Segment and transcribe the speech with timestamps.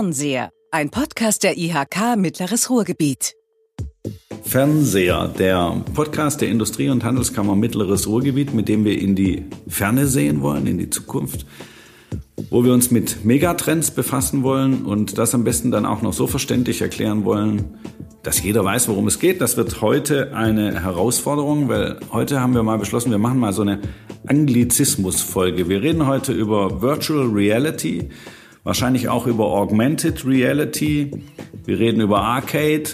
[0.00, 3.34] Fernseher, ein Podcast der IHK Mittleres Ruhrgebiet.
[4.44, 10.06] Fernseher, der Podcast der Industrie- und Handelskammer Mittleres Ruhrgebiet, mit dem wir in die Ferne
[10.06, 11.44] sehen wollen, in die Zukunft,
[12.48, 16.26] wo wir uns mit Megatrends befassen wollen und das am besten dann auch noch so
[16.26, 17.78] verständlich erklären wollen,
[18.22, 19.42] dass jeder weiß, worum es geht.
[19.42, 23.60] Das wird heute eine Herausforderung, weil heute haben wir mal beschlossen, wir machen mal so
[23.60, 23.80] eine
[24.26, 25.68] Anglizismus-Folge.
[25.68, 28.08] Wir reden heute über Virtual Reality,
[28.70, 31.10] wahrscheinlich auch über Augmented Reality.
[31.64, 32.84] Wir reden über Arcade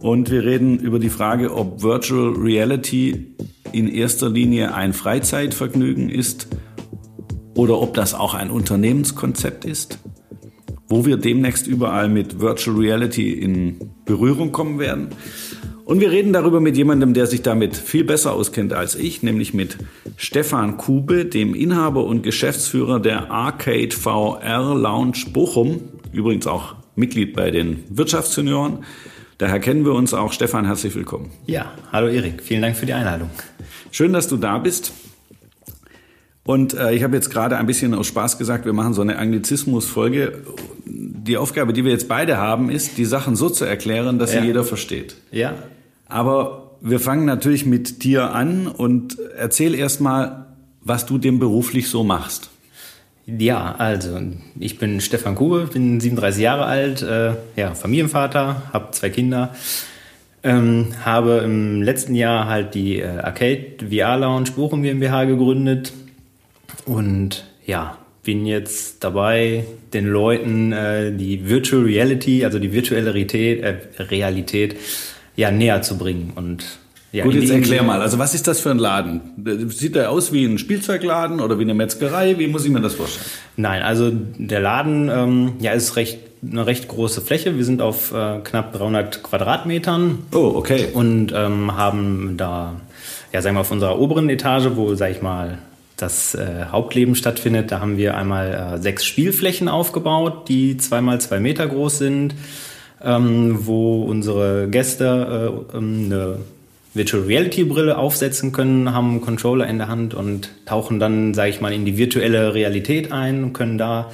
[0.00, 3.34] und wir reden über die Frage, ob Virtual Reality
[3.70, 6.48] in erster Linie ein Freizeitvergnügen ist
[7.54, 9.98] oder ob das auch ein Unternehmenskonzept ist
[10.88, 15.08] wo wir demnächst überall mit Virtual Reality in Berührung kommen werden.
[15.84, 19.52] Und wir reden darüber mit jemandem, der sich damit viel besser auskennt als ich, nämlich
[19.52, 19.78] mit
[20.16, 25.80] Stefan Kube, dem Inhaber und Geschäftsführer der Arcade VR Lounge Bochum,
[26.12, 28.84] übrigens auch Mitglied bei den Wirtschaftsjunioren.
[29.38, 30.32] Daher kennen wir uns auch.
[30.32, 31.30] Stefan, herzlich willkommen.
[31.46, 33.30] Ja, hallo Erik, vielen Dank für die Einladung.
[33.90, 34.92] Schön, dass du da bist.
[36.44, 39.18] Und äh, ich habe jetzt gerade ein bisschen aus Spaß gesagt, wir machen so eine
[39.18, 40.42] Anglizismus-Folge.
[40.84, 44.40] Die Aufgabe, die wir jetzt beide haben, ist, die Sachen so zu erklären, dass ja.
[44.40, 45.16] sie jeder versteht.
[45.30, 45.54] Ja.
[46.12, 50.46] Aber wir fangen natürlich mit dir an und erzähl erst mal,
[50.82, 52.50] was du dem beruflich so machst.
[53.24, 54.20] Ja, also
[54.58, 59.54] ich bin Stefan Kube, bin 37 Jahre alt, äh, ja, Familienvater, habe zwei Kinder.
[60.42, 65.92] Ähm, habe im letzten Jahr halt die äh, Arcade VR Lounge Bochum GmbH gegründet
[66.84, 73.62] und ja, bin jetzt dabei, den Leuten äh, die Virtual Reality, also die virtuelle Realität,
[73.62, 74.76] äh, Realität
[75.36, 76.32] ja, näher zu bringen.
[76.34, 76.64] Und
[77.12, 79.20] ja, Gut, jetzt erklär mal, also was ist das für ein Laden?
[79.68, 82.38] Sieht der aus wie ein Spielzeugladen oder wie eine Metzgerei?
[82.38, 83.26] Wie muss ich mir das vorstellen?
[83.56, 87.58] Nein, also der Laden ähm, ja, ist recht, eine recht große Fläche.
[87.58, 90.20] Wir sind auf äh, knapp 300 Quadratmetern.
[90.32, 90.88] Oh, okay.
[90.94, 92.80] Und ähm, haben da,
[93.30, 95.58] ja, sagen wir auf unserer oberen Etage, wo, sag ich mal,
[95.98, 97.70] das äh, Hauptleben stattfindet.
[97.70, 102.34] Da haben wir einmal äh, sechs Spielflächen aufgebaut, die zweimal zwei Meter groß sind,
[103.04, 106.38] ähm, wo unsere Gäste äh, ähm, eine
[106.94, 111.50] Virtual Reality Brille aufsetzen können, haben einen Controller in der Hand und tauchen dann, sage
[111.50, 114.10] ich mal, in die virtuelle Realität ein und können da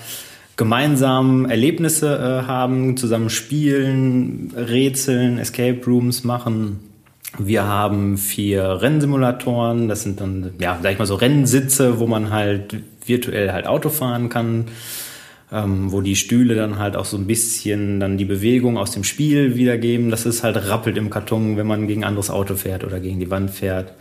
[0.57, 6.81] gemeinsam Erlebnisse äh, haben, zusammen spielen, rätseln, Escape Rooms machen.
[7.39, 12.31] Wir haben vier Rennsimulatoren, das sind dann, ja, sag ich mal so Rennsitze, wo man
[12.31, 14.67] halt virtuell halt Auto fahren kann,
[15.51, 19.05] ähm, wo die Stühle dann halt auch so ein bisschen dann die Bewegung aus dem
[19.05, 22.85] Spiel wiedergeben, dass es halt rappelt im Karton, wenn man gegen ein anderes Auto fährt
[22.85, 23.93] oder gegen die Wand fährt.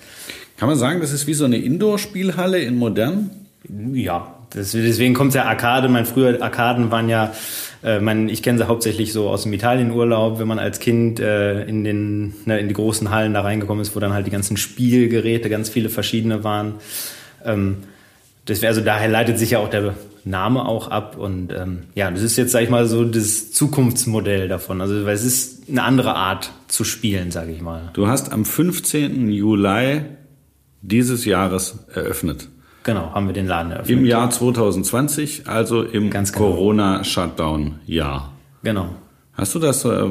[0.58, 3.30] Kann man sagen, das ist wie so eine Indoor-Spielhalle in modern?
[3.94, 5.88] Ja, das, deswegen kommt ja Arcade.
[5.88, 7.34] Mein früher Arkaden waren ja,
[7.84, 11.64] äh, mein, ich kenne sie hauptsächlich so aus dem Italienurlaub, wenn man als Kind äh,
[11.64, 14.58] in den ne, in die großen Hallen da reingekommen ist, wo dann halt die ganzen
[14.58, 16.76] Spielgeräte, ganz viele verschiedene waren.
[17.46, 17.78] Ähm,
[18.46, 19.94] das also daher leitet sich ja auch der
[20.30, 24.48] Name auch ab und ähm, ja, das ist jetzt sag ich mal so das Zukunftsmodell
[24.48, 24.82] davon.
[24.82, 27.90] Also weil es ist eine andere Art zu spielen, sage ich mal.
[27.94, 29.30] Du hast am 15.
[29.30, 30.02] Juli
[30.82, 32.50] dieses Jahres eröffnet.
[32.84, 33.98] Genau, haben wir den Laden eröffnet.
[33.98, 36.32] Im Jahr 2020, also im genau.
[36.32, 38.34] Corona-Shutdown-Jahr.
[38.64, 38.96] Genau.
[39.34, 40.04] Hast du das, äh,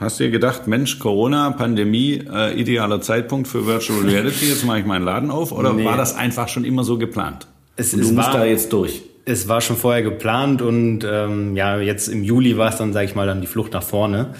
[0.00, 4.80] hast du dir gedacht, Mensch, Corona, Pandemie, äh, idealer Zeitpunkt für Virtual Reality, jetzt mache
[4.80, 5.52] ich meinen Laden auf?
[5.52, 5.84] Oder nee.
[5.84, 7.46] war das einfach schon immer so geplant?
[7.76, 9.02] Es, und du es musst war, da jetzt durch.
[9.26, 13.06] Es war schon vorher geplant und ähm, ja, jetzt im Juli war es dann, sage
[13.06, 14.34] ich mal, dann die Flucht nach vorne.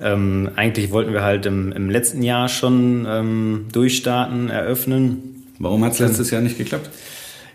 [0.00, 5.46] Ähm, eigentlich wollten wir halt im, im letzten Jahr schon ähm, durchstarten, eröffnen.
[5.58, 6.90] Warum hat es letztes Jahr nicht geklappt?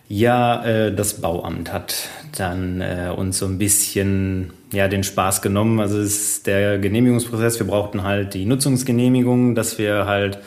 [0.09, 5.79] Ja, äh, das Bauamt hat dann äh, uns so ein bisschen ja, den Spaß genommen.
[5.79, 7.59] Also es ist der Genehmigungsprozess.
[7.59, 10.39] Wir brauchten halt die Nutzungsgenehmigung, dass wir halt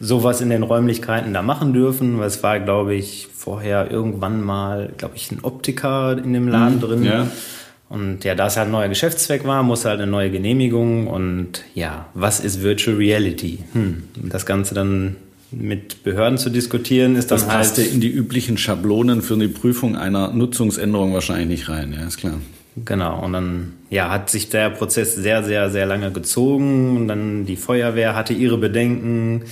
[0.00, 2.18] sowas in den Räumlichkeiten da machen dürfen.
[2.18, 6.76] Weil es war, glaube ich, vorher irgendwann mal, glaube ich, ein Optiker in dem Laden
[6.76, 7.04] mhm, drin.
[7.04, 7.28] Ja.
[7.90, 11.06] Und ja, da es halt ein neuer Geschäftszweck war, muss halt eine neue Genehmigung.
[11.06, 13.58] Und ja, was ist Virtual Reality?
[13.72, 15.16] Hm, das Ganze dann
[15.52, 19.46] mit Behörden zu diskutieren, ist dann das passte halt in die üblichen Schablonen für die
[19.46, 22.40] Prüfung einer Nutzungsänderung wahrscheinlich nicht rein, ja, ist klar.
[22.76, 27.46] Genau, und dann ja, hat sich der Prozess sehr, sehr, sehr lange gezogen und dann
[27.46, 29.44] die Feuerwehr hatte ihre Bedenken.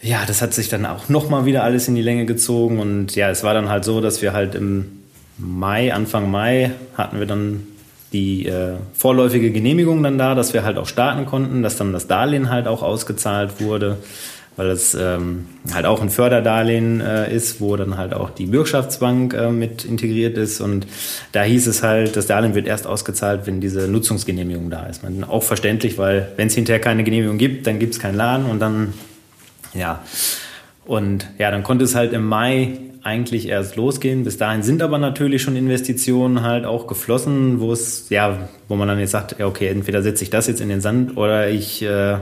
[0.00, 3.28] Ja, das hat sich dann auch nochmal wieder alles in die Länge gezogen und ja,
[3.28, 5.02] es war dann halt so, dass wir halt im
[5.36, 7.66] Mai, Anfang Mai hatten wir dann
[8.14, 12.06] die äh, vorläufige Genehmigung dann da, dass wir halt auch starten konnten, dass dann das
[12.06, 13.98] Darlehen halt auch ausgezahlt wurde.
[14.56, 19.34] Weil es ähm, halt auch ein Förderdarlehen äh, ist, wo dann halt auch die Bürgschaftsbank
[19.34, 20.60] äh, mit integriert ist.
[20.60, 20.86] Und
[21.32, 25.02] da hieß es halt, das Darlehen wird erst ausgezahlt, wenn diese Nutzungsgenehmigung da ist.
[25.02, 28.46] Man, auch verständlich, weil wenn es hinterher keine Genehmigung gibt, dann gibt es keinen Laden
[28.46, 28.94] und dann,
[29.74, 30.02] ja.
[30.86, 34.24] Und ja, dann konnte es halt im Mai eigentlich erst losgehen.
[34.24, 38.88] Bis dahin sind aber natürlich schon Investitionen halt auch geflossen, wo es, ja, wo man
[38.88, 41.82] dann jetzt sagt, ja, okay, entweder setze ich das jetzt in den Sand oder ich,
[41.82, 42.18] äh,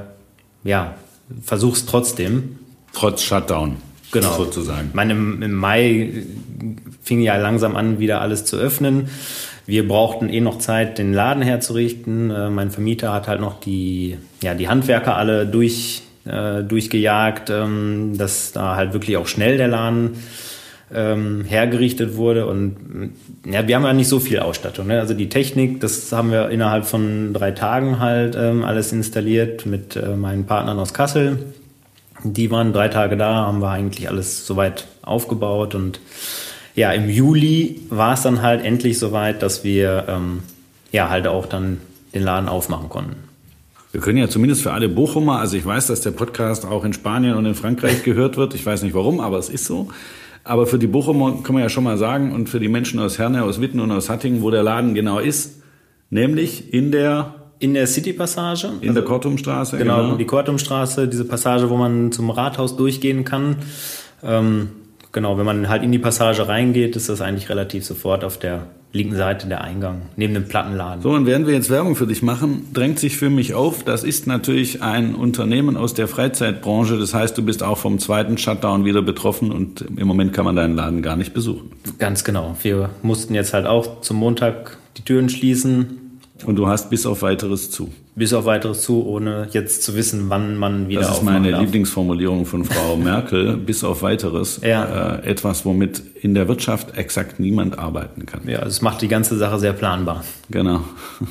[0.64, 0.94] ja,
[1.42, 2.58] versuch's trotzdem.
[2.92, 3.76] Trotz Shutdown.
[4.12, 4.36] Genau.
[4.36, 4.88] Sozusagen.
[4.88, 6.24] Ich meine, im, im Mai
[7.02, 9.08] fing ja langsam an, wieder alles zu öffnen.
[9.64, 12.30] Wir brauchten eh noch Zeit, den Laden herzurichten.
[12.30, 18.18] Äh, mein Vermieter hat halt noch die, ja, die Handwerker alle durch, äh, durchgejagt, ähm,
[18.18, 20.22] dass da halt wirklich auch schnell der Laden
[20.94, 22.46] ähm, hergerichtet wurde.
[22.46, 23.12] Und
[23.44, 24.86] ja, wir haben ja nicht so viel Ausstattung.
[24.86, 25.00] Ne?
[25.00, 29.96] Also die Technik, das haben wir innerhalb von drei Tagen halt ähm, alles installiert mit
[29.96, 31.38] äh, meinen Partnern aus Kassel.
[32.24, 36.00] Die waren drei Tage da, haben wir eigentlich alles soweit aufgebaut und
[36.74, 40.42] ja, im Juli war es dann halt endlich soweit, dass wir ähm,
[40.90, 41.78] ja halt auch dann
[42.14, 43.16] den Laden aufmachen konnten.
[43.92, 46.94] Wir können ja zumindest für alle Bochumer, also ich weiß, dass der Podcast auch in
[46.94, 48.54] Spanien und in Frankreich gehört wird.
[48.54, 49.88] Ich weiß nicht warum, aber es ist so.
[50.44, 53.18] Aber für die Bochumer kann man ja schon mal sagen und für die Menschen aus
[53.18, 55.62] Herne, aus Witten und aus Hattingen, wo der Laden genau ist,
[56.10, 58.66] nämlich in der in der City-Passage.
[58.80, 59.78] In also, der Kortumstraße.
[59.78, 63.58] Genau, genau, die Kortumstraße, diese Passage, wo man zum Rathaus durchgehen kann.
[64.24, 64.70] Ähm,
[65.12, 68.66] genau, wenn man halt in die Passage reingeht, ist das eigentlich relativ sofort auf der
[68.92, 71.02] linken Seite der Eingang, neben dem Plattenladen.
[71.02, 74.04] So, und während wir jetzt Werbung für dich machen, drängt sich für mich auf, das
[74.04, 76.98] ist natürlich ein Unternehmen aus der Freizeitbranche.
[76.98, 80.56] Das heißt, du bist auch vom zweiten Shutdown wieder betroffen und im Moment kann man
[80.56, 81.72] deinen Laden gar nicht besuchen.
[81.98, 82.56] Ganz genau.
[82.62, 85.98] Wir mussten jetzt halt auch zum Montag die Türen schließen.
[86.44, 87.92] Und du hast bis auf weiteres zu.
[88.14, 91.62] Bis auf weiteres zu, ohne jetzt zu wissen, wann man wieder Das ist meine darf.
[91.62, 93.56] Lieblingsformulierung von Frau Merkel.
[93.56, 94.60] bis auf weiteres.
[94.62, 95.16] Ja.
[95.16, 98.46] Äh, etwas, womit in der Wirtschaft exakt niemand arbeiten kann.
[98.46, 100.24] Ja, es macht die ganze Sache sehr planbar.
[100.50, 100.82] Genau.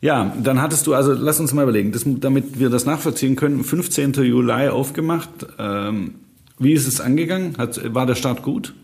[0.00, 3.64] Ja, dann hattest du, also lass uns mal überlegen, das, damit wir das nachvollziehen können,
[3.64, 4.12] 15.
[4.12, 5.28] Juli aufgemacht.
[5.58, 6.14] Ähm,
[6.60, 7.56] wie ist es angegangen?
[7.58, 8.74] Hat, war der Start gut?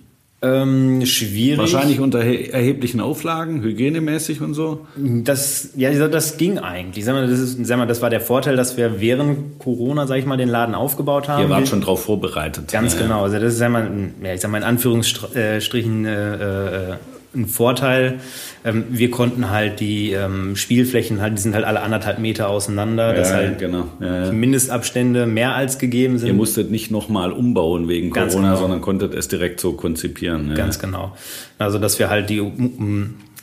[0.45, 1.59] Ähm, schwierig.
[1.59, 4.87] Wahrscheinlich unter erheblichen Auflagen, hygienemäßig und so.
[4.97, 7.05] Das, ja, das ging eigentlich.
[7.05, 10.19] Sag mal, das, ist, sag mal, das war der Vorteil, dass wir während Corona, sag
[10.19, 11.43] ich mal, den Laden aufgebaut haben.
[11.43, 12.71] Ihr wart schon darauf vorbereitet.
[12.71, 13.23] Ganz ja, genau.
[13.23, 13.91] Also das ist, sag mal,
[14.23, 16.97] ja, ich sag mal in Anführungsstrichen äh, äh,
[17.35, 18.21] ein Vorteil.
[18.65, 23.09] Ähm, wir konnten halt die ähm, Spielflächen halt, die sind halt alle anderthalb Meter auseinander,
[23.09, 23.89] ja, dass halt genau.
[24.01, 24.33] ja, ja.
[24.33, 26.29] Mindestabstände mehr als gegeben sind.
[26.29, 28.61] Ihr musstet nicht nochmal umbauen wegen Ganz Corona, genau.
[28.61, 30.55] sondern konntet es direkt so konzipieren.
[30.55, 31.17] Ganz genau.
[31.59, 32.43] Also dass wir halt die,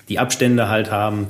[0.10, 1.28] die Abstände halt haben.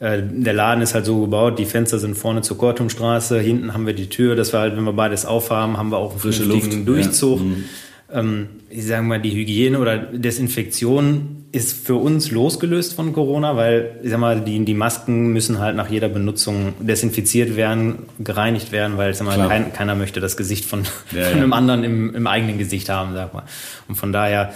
[0.00, 3.86] Äh, der Laden ist halt so gebaut, die Fenster sind vorne zur Kortumstraße, hinten haben
[3.86, 6.44] wir die Tür, dass wir halt, wenn wir beides aufhaben, haben wir auch einen frische
[6.44, 6.72] Luft.
[6.86, 7.40] Durchzug.
[7.40, 7.64] Mhm
[8.12, 14.00] ähm, ich sage mal, die Hygiene oder Desinfektion ist für uns losgelöst von Corona, weil
[14.02, 18.96] ich sag mal, die, die Masken müssen halt nach jeder Benutzung desinfiziert werden, gereinigt werden,
[18.96, 21.56] weil ich sag mal, kein, keiner möchte das Gesicht von, ja, von einem ja.
[21.56, 23.44] anderen im, im eigenen Gesicht haben, sag mal.
[23.88, 24.54] Und von daher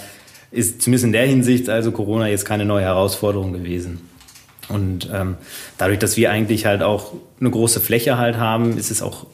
[0.50, 4.00] ist zumindest in der Hinsicht also Corona jetzt keine neue Herausforderung gewesen.
[4.68, 5.36] Und ähm,
[5.76, 9.26] dadurch, dass wir eigentlich halt auch eine große Fläche halt haben, ist es auch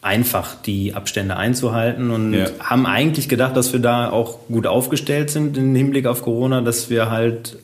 [0.00, 2.46] einfach, die Abstände einzuhalten und ja.
[2.60, 6.88] haben eigentlich gedacht, dass wir da auch gut aufgestellt sind im Hinblick auf Corona, dass
[6.88, 7.58] wir halt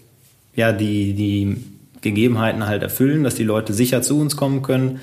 [0.55, 1.57] ja die, die
[2.01, 5.01] Gegebenheiten halt erfüllen, dass die Leute sicher zu uns kommen können.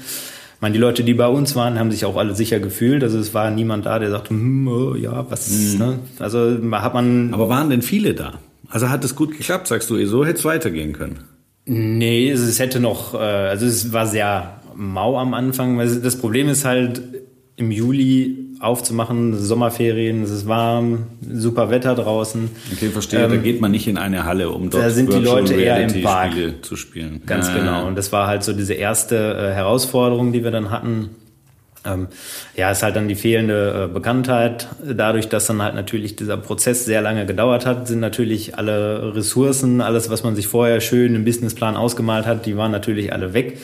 [0.56, 3.04] Ich meine, die Leute, die bei uns waren, haben sich auch alle sicher gefühlt.
[3.04, 5.78] Also es war niemand da, der sagte, hm, oh, ja, was, mhm.
[5.80, 6.00] ne?
[6.20, 7.34] Also hat man.
[7.34, 8.40] Aber waren denn viele da?
[8.70, 11.20] Also hat es gut geklappt, sagst du, so hätte es weitergehen können?
[11.66, 15.78] Nee, es hätte noch, äh, also es war sehr mau am Anfang.
[15.78, 17.02] Das Problem ist halt,
[17.62, 22.50] im Juli aufzumachen, Sommerferien, es ist warm, super Wetter draußen.
[22.74, 23.24] Okay, verstehe.
[23.24, 25.82] Ähm, da geht man nicht in eine Halle, um dort da sind die Leute eher
[25.82, 26.34] im Park.
[26.34, 27.22] Spiele zu spielen.
[27.26, 27.88] Ganz ja, genau.
[27.88, 31.10] Und das war halt so diese erste äh, Herausforderung, die wir dann hatten.
[31.84, 32.08] Ähm,
[32.56, 34.68] ja, ist halt dann die fehlende äh, Bekanntheit.
[34.86, 39.82] Dadurch, dass dann halt natürlich dieser Prozess sehr lange gedauert hat, sind natürlich alle Ressourcen,
[39.82, 43.58] alles, was man sich vorher schön im Businessplan ausgemalt hat, die waren natürlich alle weg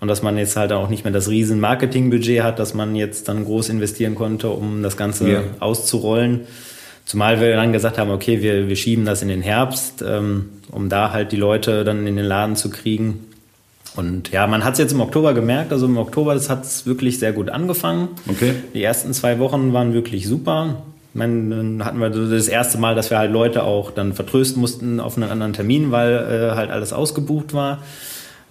[0.00, 3.28] und dass man jetzt halt auch nicht mehr das riesen Marketingbudget hat, dass man jetzt
[3.28, 5.42] dann groß investieren konnte, um das Ganze ja.
[5.60, 6.42] auszurollen.
[7.06, 10.88] Zumal wir dann gesagt haben, okay, wir, wir schieben das in den Herbst, ähm, um
[10.88, 13.26] da halt die Leute dann in den Laden zu kriegen.
[13.94, 16.84] Und ja, man hat es jetzt im Oktober gemerkt, also im Oktober, das hat es
[16.84, 18.08] wirklich sehr gut angefangen.
[18.28, 18.54] Okay.
[18.74, 20.82] Die ersten zwei Wochen waren wirklich super.
[21.14, 24.60] Ich meine, dann hatten wir das erste Mal, dass wir halt Leute auch dann vertrösten
[24.60, 27.78] mussten auf einen anderen Termin, weil äh, halt alles ausgebucht war.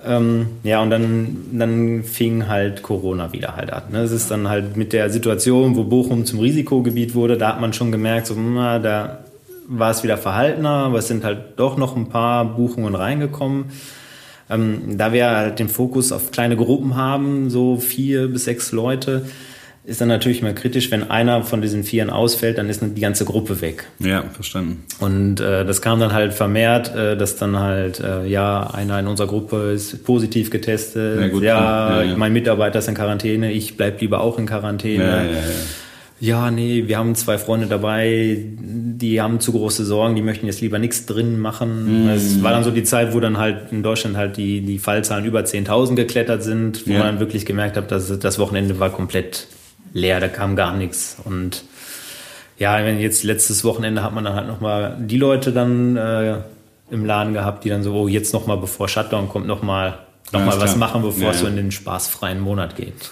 [0.03, 3.83] Ähm, ja, und dann, dann fing halt Corona wieder halt an.
[3.91, 3.99] Ne?
[3.99, 7.73] Es ist dann halt mit der Situation, wo Bochum zum Risikogebiet wurde, da hat man
[7.73, 9.19] schon gemerkt, so, na, da
[9.67, 13.65] war es wieder verhaltener, aber es sind halt doch noch ein paar Buchungen reingekommen.
[14.49, 19.25] Ähm, da wir halt den Fokus auf kleine Gruppen haben, so vier bis sechs Leute,
[19.85, 23.25] ist dann natürlich mal kritisch, wenn einer von diesen Vieren ausfällt, dann ist die ganze
[23.25, 23.85] Gruppe weg.
[23.99, 24.83] Ja, verstanden.
[24.99, 29.07] Und äh, das kam dann halt vermehrt, äh, dass dann halt, äh, ja, einer in
[29.07, 33.51] unserer Gruppe ist positiv getestet, ja, gut, ja, ja, ja, mein Mitarbeiter ist in Quarantäne,
[33.51, 35.29] ich bleib lieber auch in Quarantäne.
[36.17, 40.61] Ja, nee, wir haben zwei Freunde dabei, die haben zu große Sorgen, die möchten jetzt
[40.61, 42.03] lieber nichts drin machen.
[42.05, 42.09] Mhm.
[42.09, 45.25] Es war dann so die Zeit, wo dann halt in Deutschland halt die, die Fallzahlen
[45.25, 49.47] über 10.000 geklettert sind, wo man dann wirklich gemerkt hat, dass das Wochenende war komplett
[49.95, 51.17] leer, da kam gar nichts.
[51.23, 51.63] Und
[52.59, 56.37] ja, wenn jetzt letztes Wochenende hat man dann halt nochmal die Leute dann äh,
[56.91, 59.99] im Laden gehabt, die dann so, oh, jetzt nochmal bevor Shutdown kommt, nochmal
[60.31, 63.11] noch ja, mal was machen, bevor ja, es so in den spaßfreien Monat geht.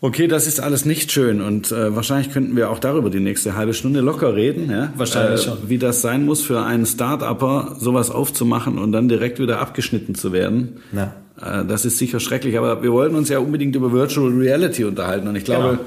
[0.00, 3.56] Okay, das ist alles nicht schön und äh, wahrscheinlich könnten wir auch darüber die nächste
[3.56, 4.92] halbe Stunde locker reden, ja?
[4.96, 5.58] Wahrscheinlich äh, schon.
[5.68, 10.32] Wie das sein muss für einen Start-Upper, sowas aufzumachen und dann direkt wieder abgeschnitten zu
[10.32, 10.76] werden.
[10.92, 11.14] Ja.
[11.40, 15.26] Äh, das ist sicher schrecklich, aber wir wollten uns ja unbedingt über Virtual Reality unterhalten
[15.26, 15.80] und ich glaube, genau.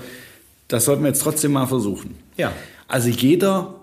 [0.72, 2.16] Das sollten wir jetzt trotzdem mal versuchen.
[2.38, 2.54] Ja.
[2.88, 3.76] Also jeder,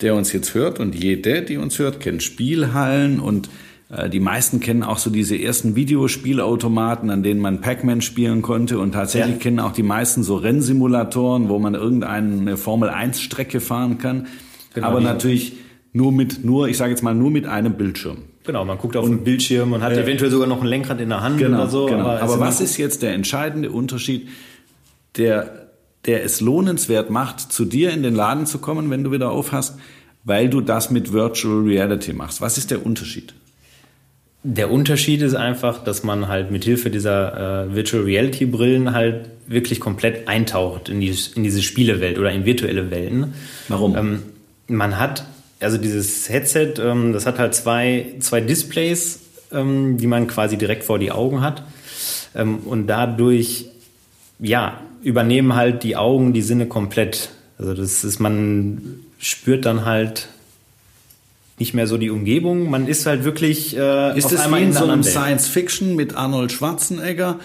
[0.00, 3.50] der uns jetzt hört und jede, die uns hört, kennt Spielhallen und
[3.90, 8.78] äh, die meisten kennen auch so diese ersten Videospielautomaten, an denen man Pac-Man spielen konnte
[8.78, 9.40] und tatsächlich ja.
[9.40, 14.26] kennen auch die meisten so Rennsimulatoren, wo man irgendeine Formel-1-Strecke fahren kann.
[14.72, 15.52] Genau, aber natürlich
[15.92, 18.22] nur mit, nur, ich sage jetzt mal, nur mit einem Bildschirm.
[18.44, 20.98] Genau, man guckt auf und, den Bildschirm und hat äh, eventuell sogar noch ein Lenkrad
[20.98, 21.86] in der Hand genau, oder so.
[21.86, 22.00] Genau.
[22.00, 24.28] Aber, aber was ist jetzt der entscheidende Unterschied?
[25.18, 25.61] Der
[26.06, 29.78] der es lohnenswert macht, zu dir in den Laden zu kommen, wenn du wieder aufhast,
[30.24, 32.40] weil du das mit Virtual Reality machst.
[32.40, 33.34] Was ist der Unterschied?
[34.44, 39.30] Der Unterschied ist einfach, dass man halt mit Hilfe dieser äh, Virtual Reality Brillen halt
[39.46, 43.34] wirklich komplett eintaucht in, die, in diese Spielewelt oder in virtuelle Welten.
[43.68, 43.96] Warum?
[43.96, 44.22] Ähm,
[44.66, 45.24] man hat,
[45.60, 49.20] also dieses Headset, ähm, das hat halt zwei, zwei Displays,
[49.52, 51.62] ähm, die man quasi direkt vor die Augen hat.
[52.34, 53.66] Ähm, und dadurch,
[54.38, 57.30] ja, übernehmen halt die Augen die Sinne komplett.
[57.58, 60.28] Also das ist, man spürt dann halt
[61.58, 62.70] nicht mehr so die Umgebung.
[62.70, 66.50] Man ist halt wirklich äh, ist es wie in so einem Science Fiction mit Arnold
[66.50, 67.38] Schwarzenegger,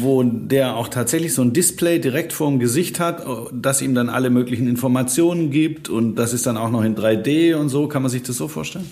[0.00, 4.08] wo der auch tatsächlich so ein Display direkt vor dem Gesicht hat, das ihm dann
[4.08, 7.86] alle möglichen Informationen gibt und das ist dann auch noch in 3D und so.
[7.86, 8.90] Kann man sich das so vorstellen?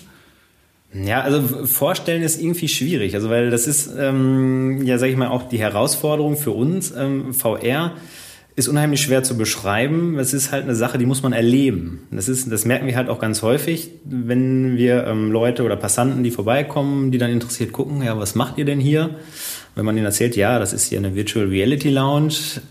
[0.93, 5.29] Ja, also vorstellen ist irgendwie schwierig, also weil das ist ähm, ja, sag ich mal,
[5.29, 6.91] auch die Herausforderung für uns.
[6.91, 7.93] Ähm, VR
[8.55, 10.19] ist unheimlich schwer zu beschreiben.
[10.19, 12.07] Es ist halt eine Sache, die muss man erleben.
[12.11, 16.23] Das ist, das merken wir halt auch ganz häufig, wenn wir ähm, Leute oder Passanten,
[16.23, 19.11] die vorbeikommen, die dann interessiert gucken, ja, was macht ihr denn hier?
[19.75, 22.61] Wenn man ihnen erzählt, ja, das ist hier eine Virtual Reality Lounge.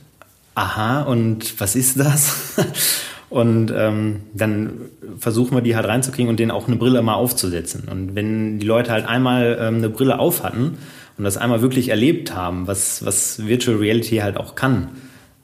[0.55, 2.37] Aha, und was ist das?
[3.31, 4.73] Und ähm, dann
[5.19, 7.85] versuchen wir die halt reinzukriegen und denen auch eine Brille mal aufzusetzen.
[7.89, 10.79] Und wenn die Leute halt einmal ähm, eine Brille auf hatten
[11.17, 14.89] und das einmal wirklich erlebt haben, was, was Virtual Reality halt auch kann,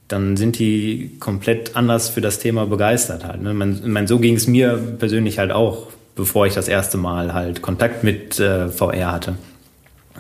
[0.09, 3.41] dann sind die komplett anders für das Thema begeistert halt.
[3.41, 3.55] Ne?
[3.55, 7.63] Man, mein, so ging es mir persönlich halt auch, bevor ich das erste Mal halt
[7.63, 9.37] Kontakt mit äh, VR hatte.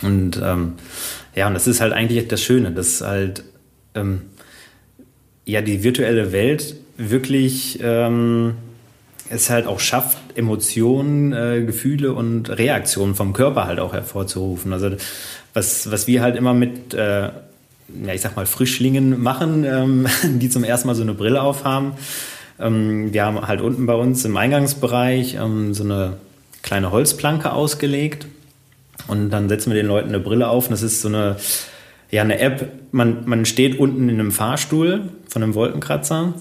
[0.02, 0.74] Und ähm,
[1.34, 3.42] ja, und das ist halt eigentlich das Schöne, dass halt
[3.94, 4.22] ähm,
[5.44, 8.54] ja die virtuelle Welt wirklich ähm,
[9.30, 14.72] es halt auch schafft, Emotionen, äh, Gefühle und Reaktionen vom Körper halt auch hervorzurufen.
[14.72, 14.90] Also
[15.54, 17.32] was, was wir halt immer mit, äh, ja,
[18.12, 20.06] ich sag mal, Frischlingen machen, ähm,
[20.38, 21.92] die zum ersten Mal so eine Brille aufhaben.
[22.58, 26.14] Ähm, wir haben halt unten bei uns im Eingangsbereich ähm, so eine
[26.62, 28.26] kleine Holzplanke ausgelegt
[29.08, 31.36] und dann setzen wir den Leuten eine Brille auf und das ist so eine,
[32.10, 32.68] ja, eine App.
[32.92, 36.34] Man, man steht unten in einem Fahrstuhl von einem Wolkenkratzer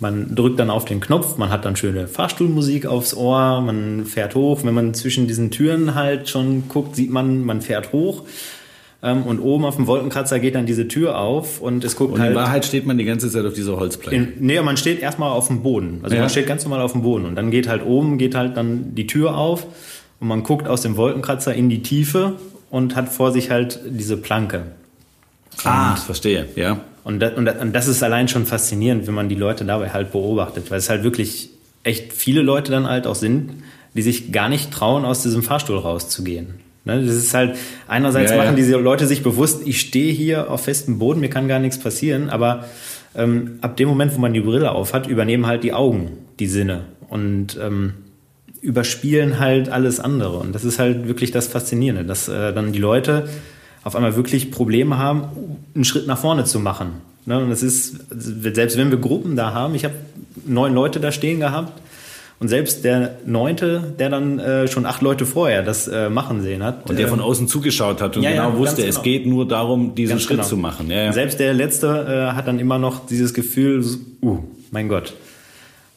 [0.00, 4.34] man drückt dann auf den Knopf, man hat dann schöne Fahrstuhlmusik aufs Ohr, man fährt
[4.34, 4.60] hoch.
[4.62, 8.24] Wenn man zwischen diesen Türen halt schon guckt, sieht man, man fährt hoch.
[9.02, 12.20] Ähm, und oben auf dem Wolkenkratzer geht dann diese Tür auf und es guckt und
[12.20, 12.30] halt.
[12.30, 14.28] In Wahrheit steht man die ganze Zeit auf dieser Holzplatte.
[14.38, 16.00] nee, man steht erstmal auf dem Boden.
[16.02, 16.22] Also ja.
[16.22, 18.94] man steht ganz normal auf dem Boden und dann geht halt oben, geht halt dann
[18.94, 19.66] die Tür auf
[20.20, 22.34] und man guckt aus dem Wolkenkratzer in die Tiefe
[22.70, 24.64] und hat vor sich halt diese Planke.
[25.64, 26.80] Ah, verstehe, ja.
[27.04, 30.70] Und das, und, das, ist allein schon faszinierend, wenn man die Leute dabei halt beobachtet,
[30.70, 31.50] weil es halt wirklich
[31.84, 33.50] echt viele Leute dann halt auch sind,
[33.94, 36.54] die sich gar nicht trauen, aus diesem Fahrstuhl rauszugehen.
[36.84, 37.04] Ne?
[37.04, 40.98] Das ist halt, einerseits ja, machen diese Leute sich bewusst, ich stehe hier auf festem
[40.98, 42.66] Boden, mir kann gar nichts passieren, aber
[43.14, 46.46] ähm, ab dem Moment, wo man die Brille auf hat, übernehmen halt die Augen die
[46.46, 46.84] Sinne.
[47.08, 47.94] Und ähm,
[48.60, 50.38] überspielen halt alles andere.
[50.38, 53.28] Und das ist halt wirklich das Faszinierende, dass äh, dann die Leute
[53.88, 55.24] auf einmal wirklich Probleme haben,
[55.74, 57.00] einen Schritt nach vorne zu machen.
[57.24, 57.38] Ne?
[57.38, 59.94] Und das ist, selbst wenn wir Gruppen da haben, ich habe
[60.46, 61.72] neun Leute da stehen gehabt,
[62.40, 66.62] und selbst der Neunte, der dann äh, schon acht Leute vorher das äh, machen sehen
[66.62, 66.88] hat.
[66.88, 68.90] Und der von außen zugeschaut hat und ja, genau ja, wusste, genau.
[68.90, 70.48] es geht nur darum, diesen ganz Schritt genau.
[70.48, 70.88] zu machen.
[70.88, 73.84] Ja, selbst der Letzte äh, hat dann immer noch dieses Gefühl,
[74.22, 74.38] uh,
[74.70, 75.14] mein Gott.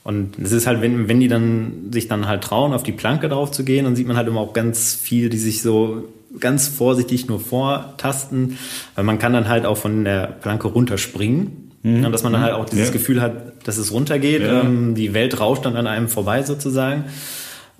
[0.04, 3.30] Und es ist halt, wenn, wenn die dann sich dann halt trauen, auf die Planke
[3.30, 6.06] drauf zu gehen, dann sieht man halt immer auch ganz viel, die sich so
[6.40, 8.58] ganz vorsichtig nur vortasten,
[8.96, 11.72] weil man kann dann halt auch von der Planke runterspringen.
[11.84, 12.04] Mhm.
[12.04, 12.94] Ja, dass man dann halt auch dieses ja.
[12.94, 14.42] Gefühl hat, dass es runtergeht.
[14.42, 14.62] Ja.
[14.62, 17.06] Ähm, die Welt rauscht dann an einem vorbei sozusagen.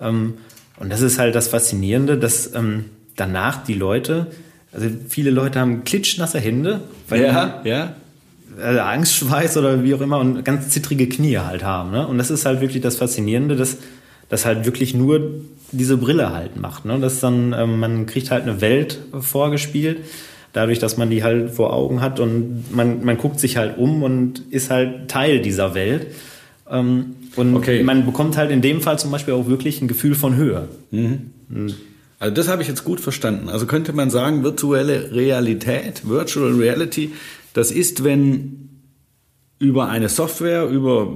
[0.00, 0.34] Ähm,
[0.78, 4.28] und das ist halt das Faszinierende, dass ähm, danach die Leute,
[4.72, 7.94] also viele Leute haben klitschnasse Hände, weil ja, ja.
[8.60, 11.90] Also Angstschweiß oder wie auch immer und ganz zittrige Knie halt haben.
[11.90, 12.06] Ne?
[12.06, 13.78] Und das ist halt wirklich das Faszinierende, dass
[14.32, 15.20] das halt wirklich nur
[15.72, 16.86] diese Brille halt macht.
[16.86, 16.98] Ne?
[16.98, 19.98] Dass dann, ähm, man kriegt halt eine Welt vorgespielt,
[20.54, 24.02] dadurch, dass man die halt vor Augen hat und man, man guckt sich halt um
[24.02, 26.06] und ist halt Teil dieser Welt.
[26.70, 27.82] Ähm, und okay.
[27.82, 30.66] man bekommt halt in dem Fall zum Beispiel auch wirklich ein Gefühl von Höhe.
[30.90, 31.30] Mhm.
[32.18, 33.50] Also das habe ich jetzt gut verstanden.
[33.50, 37.12] Also könnte man sagen, virtuelle Realität, Virtual Reality,
[37.52, 38.70] das ist, wenn
[39.58, 41.14] über eine Software, über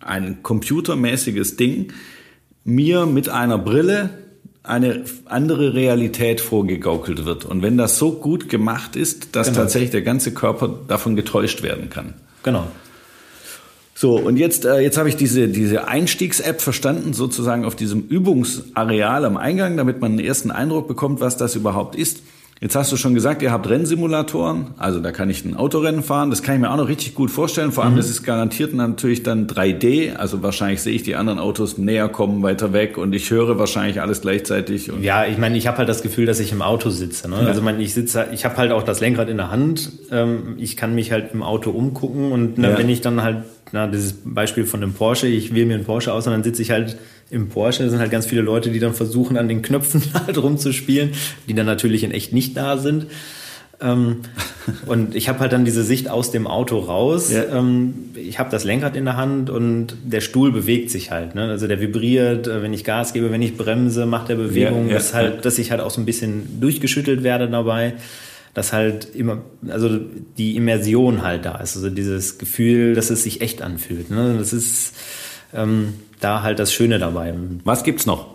[0.00, 1.90] ein computermäßiges Ding
[2.64, 4.10] mir mit einer Brille
[4.62, 7.44] eine andere Realität vorgegaukelt wird.
[7.44, 9.60] Und wenn das so gut gemacht ist, dass genau.
[9.60, 12.14] tatsächlich der ganze Körper davon getäuscht werden kann.
[12.42, 12.66] Genau.
[13.94, 19.24] So, und jetzt, äh, jetzt habe ich diese, diese Einstiegs-App verstanden, sozusagen auf diesem Übungsareal
[19.24, 22.22] am Eingang, damit man einen ersten Eindruck bekommt, was das überhaupt ist.
[22.60, 26.30] Jetzt hast du schon gesagt, ihr habt Rennsimulatoren, also da kann ich ein Autorennen fahren,
[26.30, 27.72] das kann ich mir auch noch richtig gut vorstellen.
[27.72, 27.98] Vor allem, mhm.
[27.98, 32.42] das ist garantiert natürlich dann 3D, also wahrscheinlich sehe ich die anderen Autos näher kommen,
[32.42, 34.90] weiter weg und ich höre wahrscheinlich alles gleichzeitig.
[35.00, 37.28] ja, ich meine, ich habe halt das Gefühl, dass ich im Auto sitze.
[37.28, 37.42] Ne?
[37.42, 37.48] Ja.
[37.48, 40.76] Also mein, ich sitze, ich habe halt auch das Lenkrad in der Hand, ähm, ich
[40.76, 42.78] kann mich halt im Auto umgucken und ne, ja.
[42.78, 43.38] wenn ich dann halt
[43.72, 46.62] na, dieses Beispiel von einem Porsche, ich wähle mir einen Porsche aus und dann sitze
[46.62, 46.96] ich halt
[47.34, 47.82] im Porsche.
[47.82, 51.10] Da sind halt ganz viele Leute, die dann versuchen, an den Knöpfen halt rumzuspielen,
[51.48, 53.06] die dann natürlich in echt nicht da sind.
[53.80, 54.20] Ähm,
[54.86, 57.32] und ich habe halt dann diese Sicht aus dem Auto raus.
[57.32, 57.58] Ja.
[57.58, 61.34] Ähm, ich habe das Lenkrad in der Hand und der Stuhl bewegt sich halt.
[61.34, 61.42] Ne?
[61.44, 64.92] Also der vibriert, äh, wenn ich Gas gebe, wenn ich bremse, macht der Bewegung, ja,
[64.92, 67.94] ja, dass, halt, dass ich halt auch so ein bisschen durchgeschüttelt werde dabei
[68.54, 69.98] dass halt immer, also
[70.38, 74.10] die Immersion halt da ist, also dieses Gefühl, dass es sich echt anfühlt.
[74.10, 74.36] Ne?
[74.38, 74.94] Das ist
[75.54, 77.34] ähm, da halt das Schöne dabei.
[77.64, 78.34] Was gibt's noch?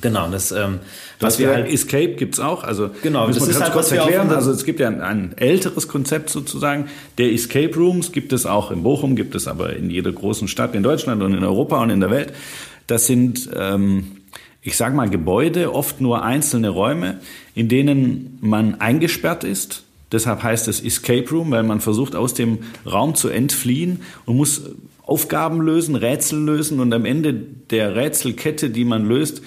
[0.00, 0.80] Genau, das ähm,
[1.20, 2.64] was wir halt Escape gibt's auch.
[2.64, 4.30] Also genau, das ist halt, kurz erklären.
[4.30, 8.70] Also es gibt ja ein, ein, älteres Konzept sozusagen der Escape Rooms gibt es auch
[8.70, 11.90] in Bochum, gibt es aber in jeder großen Stadt in Deutschland und in Europa und
[11.90, 12.32] in der Welt.
[12.86, 14.16] Das sind ähm,
[14.64, 17.20] ich sage mal, Gebäude, oft nur einzelne Räume,
[17.54, 19.84] in denen man eingesperrt ist.
[20.10, 24.62] Deshalb heißt es Escape Room, weil man versucht, aus dem Raum zu entfliehen und muss
[25.06, 29.42] Aufgaben lösen, Rätsel lösen und am Ende der Rätselkette, die man löst,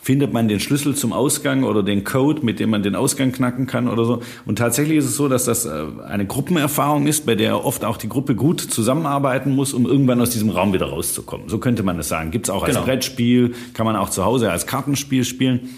[0.00, 3.66] findet man den Schlüssel zum Ausgang oder den Code, mit dem man den Ausgang knacken
[3.66, 4.22] kann oder so.
[4.46, 7.96] Und tatsächlich ist es so, dass das äh, eine Gruppenerfahrung ist, bei der oft auch
[7.96, 11.48] die Gruppe gut zusammenarbeiten muss, um irgendwann aus diesem Raum wieder rauszukommen.
[11.48, 12.30] So könnte man es sagen.
[12.30, 12.86] Gibt es auch als genau.
[12.86, 15.70] Brettspiel, kann man auch zu Hause als Kartenspiel spielen.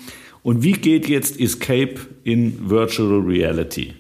[0.43, 3.93] Und wie geht jetzt Escape in Virtual Reality?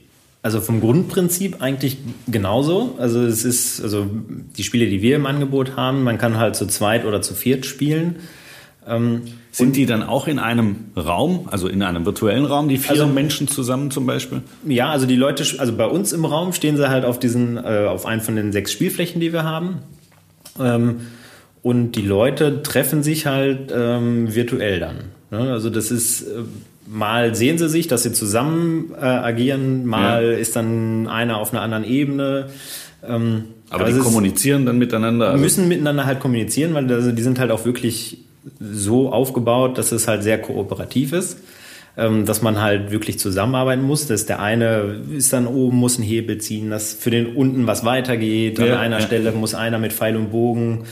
[0.44, 2.96] Also vom Grundprinzip eigentlich genauso.
[2.98, 4.06] Also es ist, also
[4.58, 7.64] die Spiele, die wir im Angebot haben, man kann halt zu zweit oder zu viert
[7.64, 8.16] spielen.
[8.86, 12.90] Ähm, sind die dann auch in einem Raum, also in einem virtuellen Raum, die vier
[12.90, 14.42] also, Menschen zusammen zum Beispiel?
[14.66, 17.86] Ja, also die Leute, also bei uns im Raum stehen sie halt auf diesen, äh,
[17.88, 19.78] auf einen von den sechs Spielflächen, die wir haben.
[20.60, 21.06] Ähm,
[21.62, 24.96] und die Leute treffen sich halt ähm, virtuell dann.
[25.30, 25.50] Ne?
[25.50, 26.42] Also das ist äh,
[26.86, 30.30] mal sehen sie sich, dass sie zusammen äh, agieren, mal ja.
[30.32, 32.46] ist dann einer auf einer anderen Ebene.
[33.06, 35.30] Ähm, aber, aber die kommunizieren dann miteinander?
[35.30, 38.18] Also müssen miteinander halt kommunizieren, weil also die sind halt auch wirklich
[38.60, 41.38] so aufgebaut, dass es halt sehr kooperativ ist,
[41.96, 44.06] ähm, dass man halt wirklich zusammenarbeiten muss.
[44.06, 47.84] Dass der eine ist dann oben, muss einen Hebel ziehen, dass für den unten was
[47.84, 48.58] weitergeht.
[48.58, 49.06] Ja, An einer ja.
[49.06, 50.84] Stelle muss einer mit Pfeil und Bogen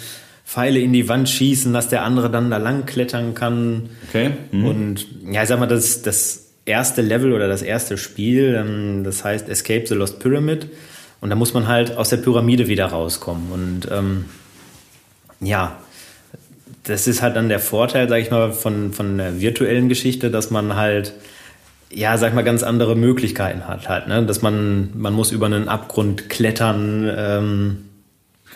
[0.44, 3.90] Pfeile in die Wand schießen, dass der andere dann da lang klettern kann.
[4.08, 4.32] Okay.
[4.50, 4.64] Mhm.
[4.64, 9.24] Und ja, ich sag mal, das, das erste Level oder das erste Spiel, ähm, das
[9.24, 10.68] heißt Escape the Lost Pyramid.
[11.20, 13.52] Und da muss man halt aus der Pyramide wieder rauskommen.
[13.52, 14.24] Und ähm,
[15.40, 15.78] ja,
[16.84, 20.50] das ist halt dann der Vorteil, sag ich mal, von, von der virtuellen Geschichte, dass
[20.50, 21.14] man halt,
[21.92, 24.24] ja, sag ich mal, ganz andere Möglichkeiten hat halt, ne?
[24.24, 27.78] Dass man, man muss über einen Abgrund klettern, ähm,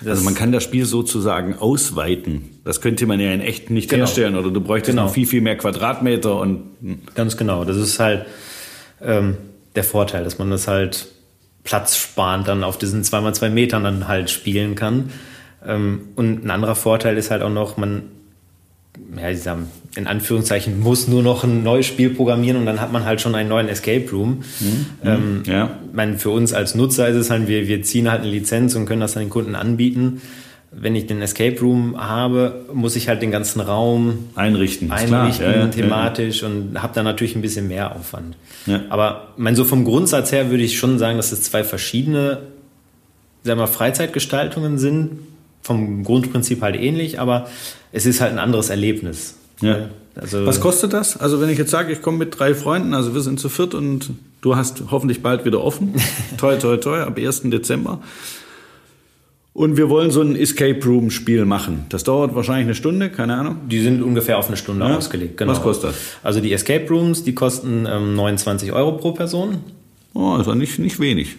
[0.04, 2.58] also man kann das Spiel sozusagen ausweiten.
[2.64, 4.00] Das könnte man ja in echt nicht Genau.
[4.00, 5.04] herstellen oder du bräuchtest Genau.
[5.06, 6.62] noch viel, viel mehr Quadratmeter und
[7.14, 7.64] Ganz genau.
[7.64, 8.26] Das ist halt
[9.00, 9.36] ähm,
[9.74, 11.08] der Vorteil, dass man das halt
[11.64, 15.10] platzsparend dann auf diesen 2x2 Metern dann halt spielen kann.
[15.66, 18.02] Ähm, und ein anderer Vorteil ist halt auch noch, man,
[19.20, 19.58] ja, sag,
[19.96, 23.34] in Anführungszeichen, muss nur noch ein neues Spiel programmieren und dann hat man halt schon
[23.34, 24.42] einen neuen Escape Room.
[25.04, 25.78] Ähm, ja.
[25.88, 28.74] ich meine, für uns als Nutzer ist es halt, wir, wir ziehen halt eine Lizenz
[28.74, 30.20] und können das dann den Kunden anbieten.
[30.72, 34.90] Wenn ich den Escape Room habe, muss ich halt den ganzen Raum einrichten.
[34.90, 35.54] Einrichten, klar.
[35.54, 38.36] Ja, ja, thematisch und habe da natürlich ein bisschen mehr Aufwand.
[38.66, 38.82] Ja.
[38.90, 42.42] Aber mein, so vom Grundsatz her würde ich schon sagen, dass es zwei verschiedene
[43.46, 45.20] sagen wir, Freizeitgestaltungen sind.
[45.66, 47.48] Vom Grundprinzip halt ähnlich, aber
[47.90, 49.34] es ist halt ein anderes Erlebnis.
[49.60, 49.88] Ja.
[50.14, 51.16] Also, Was kostet das?
[51.16, 53.74] Also wenn ich jetzt sage, ich komme mit drei Freunden, also wir sind zu viert
[53.74, 54.10] und
[54.42, 55.94] du hast hoffentlich bald wieder offen.
[56.38, 57.42] toi, toi, toi, ab 1.
[57.46, 58.00] Dezember.
[59.54, 61.86] Und wir wollen so ein Escape Room Spiel machen.
[61.88, 63.56] Das dauert wahrscheinlich eine Stunde, keine Ahnung.
[63.68, 64.96] Die sind ungefähr auf eine Stunde Ja?
[64.96, 65.36] ausgelegt.
[65.38, 65.50] genau.
[65.52, 65.96] Was kostet das?
[66.22, 69.58] Also die Escape Rooms, die kosten ähm, 29 Euro pro Person.
[70.14, 71.36] Oh, also nicht, nicht wenig.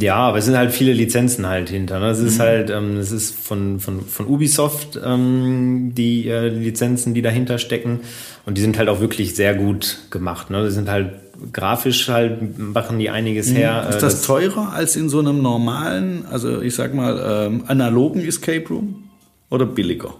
[0.00, 2.00] Ja, aber es sind halt viele Lizenzen halt hinter.
[2.00, 2.10] Ne?
[2.10, 2.26] Es Mhm.
[2.26, 7.58] ist halt, ähm, es ist von, von, von Ubisoft ähm, die äh, Lizenzen, die dahinter
[7.58, 8.00] stecken.
[8.46, 10.50] Und die sind halt auch wirklich sehr gut gemacht.
[10.50, 10.64] Ne?
[10.64, 11.10] Die sind halt
[11.52, 13.82] grafisch halt, machen die einiges her.
[13.84, 13.90] Mhm.
[13.90, 18.24] Ist Äh, das teurer als in so einem normalen, also ich sag mal, ähm, analogen
[18.26, 19.04] Escape Room?
[19.50, 20.14] Oder billiger?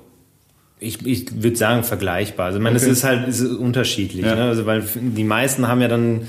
[0.79, 2.46] Ich, ich würde sagen vergleichbar.
[2.46, 2.87] Also ich meine, Okay.
[2.90, 4.35] es ist halt es ist unterschiedlich, Ja.
[4.37, 4.42] ne?
[4.44, 6.20] also weil die meisten haben ja dann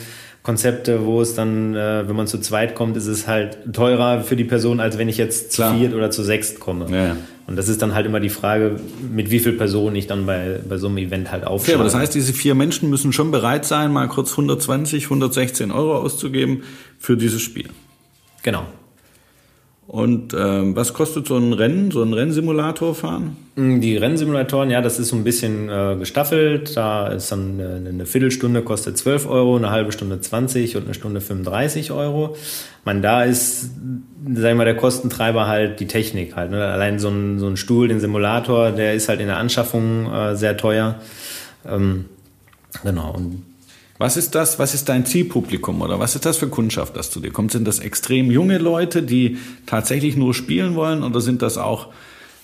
[0.43, 4.36] Konzepte, wo es dann, äh, wenn man zu zweit kommt, ist es halt teurer für
[4.38, 5.76] die Person, als wenn ich jetzt zu Klar.
[5.78, 6.86] viert oder zu sechst komme.
[6.89, 7.17] Ja.
[7.47, 8.78] Und das ist dann halt immer die Frage,
[9.12, 11.76] mit wie viel Personen ich dann bei, bei so einem Event halt Okay, aufschlage.
[11.80, 15.97] aber das heißt, diese vier Menschen müssen schon bereit sein, mal kurz 120, 116 Euro
[15.97, 16.63] auszugeben
[17.00, 17.67] für dieses Spiel.
[18.43, 18.63] genau.
[19.88, 23.38] Und ähm, was kostet so ein Rennen, so ein Rennsimulator fahren?
[23.56, 26.76] Die Rennsimulatoren, ja, das ist so ein bisschen äh, gestaffelt.
[26.76, 30.93] Da ist dann eine, eine Viertelstunde kostet 12 Euro, eine halbe Stunde 20 und eine
[30.93, 32.36] Stunde 35 Euro.
[32.84, 33.71] Man, da ist,
[34.34, 36.52] sag ich mal, der Kostentreiber halt die Technik halt.
[36.52, 36.65] Ne?
[36.65, 40.36] Allein so ein, so ein Stuhl, den Simulator, der ist halt in der Anschaffung äh,
[40.36, 40.95] sehr teuer.
[41.65, 42.06] Ähm,
[42.84, 43.13] genau.
[43.15, 43.43] Und
[43.98, 44.60] Was ist das?
[44.60, 47.52] Was ist dein Zielpublikum oder was ist das für Kundschaft, das zu dir kommt?
[47.52, 51.88] Sind das extrem junge Leute, die tatsächlich nur spielen wollen oder sind das auch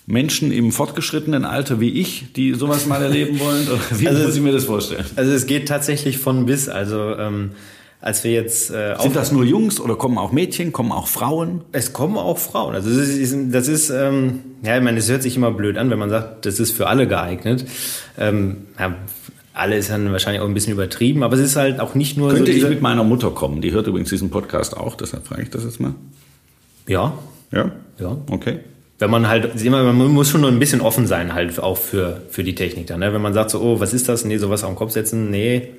[0.06, 3.68] Menschen im fortgeschrittenen Alter wie ich, die sowas mal erleben wollen?
[3.68, 5.06] Oder wie Also- muss ich mir das vorstellen?
[5.16, 6.68] also es geht tatsächlich von bis.
[6.70, 7.52] Also ähm,
[8.02, 11.62] als wir jetzt äh, Sind das nur Jungs oder kommen auch Mädchen, kommen auch Frauen?
[11.72, 12.76] Es kommen auch Frauen.
[12.76, 15.90] Also das ist, das ist ähm, ja, ich meine, es hört sich immer blöd an,
[15.90, 17.66] wenn man sagt, das ist für alle geeignet.
[18.18, 18.96] Ähm, ja,
[19.54, 22.32] alle ist dann wahrscheinlich auch ein bisschen übertrieben, aber es ist halt auch nicht nur
[22.34, 23.62] Könnte so ich mit meiner Mutter kommen?
[23.62, 25.94] Die hört übrigens diesen Podcast auch, deshalb frage ich das jetzt mal.
[26.88, 27.14] ja,
[27.52, 27.72] Ja?
[28.00, 28.18] ja.
[28.30, 28.60] Okay.
[29.00, 32.22] Wenn man halt, immer, man muss schon nur ein bisschen offen sein halt auch für,
[32.30, 33.00] für die Technik dann.
[33.02, 33.12] Ne?
[33.14, 34.24] Wenn man sagt so, oh, was ist das?
[34.24, 35.70] Nee, sowas auf den Kopf setzen, nee,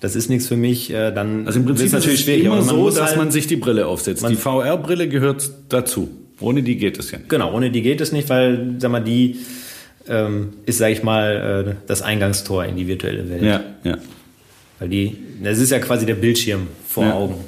[0.00, 2.44] das ist nichts für mich, äh, dann Also im Prinzip ist es schwierig.
[2.44, 4.22] immer so, dass halt, man sich die Brille aufsetzt.
[4.22, 6.08] Man- die VR-Brille gehört dazu.
[6.40, 7.28] Ohne die geht es ja nicht.
[7.30, 9.38] Genau, ohne die geht es nicht, weil, sag mal, die
[10.08, 13.42] ähm, ist, sag ich mal, äh, das Eingangstor in die virtuelle Welt.
[13.42, 13.98] Ja, ja.
[14.78, 17.14] Weil die, das ist ja quasi der Bildschirm vor Ja.
[17.14, 17.44] Augen.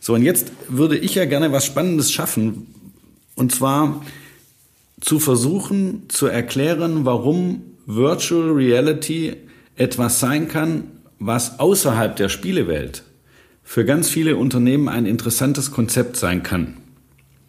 [0.00, 2.66] So, und jetzt würde ich ja gerne was Spannendes schaffen.
[3.34, 4.04] Und zwar
[5.00, 9.36] zu versuchen zu erklären, warum Virtual Reality
[9.76, 10.84] etwas sein kann,
[11.18, 13.02] was außerhalb der Spielewelt
[13.62, 16.76] für ganz viele Unternehmen ein interessantes Konzept sein kann.